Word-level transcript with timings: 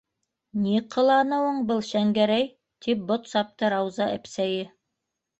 Ни 0.59 0.71
ҡыланыуың 0.93 1.59
был, 1.71 1.83
Шәңгәрәй?!- 1.89 2.47
тип 2.85 3.03
бот 3.11 3.29
сапты 3.33 3.69
Рауза 3.75 4.07
әпсәйе. 4.15 4.65